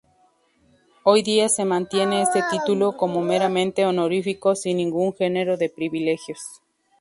Hoy 1.03 1.21
día 1.21 1.47
se 1.47 1.63
mantiene 1.63 2.23
este 2.23 2.41
título 2.49 2.97
como 2.97 3.21
meramente 3.21 3.85
honorífico 3.85 4.55
sin 4.55 4.77
ningún 4.77 5.13
genero 5.13 5.57
de 5.57 5.69
privilegios. 5.69 6.39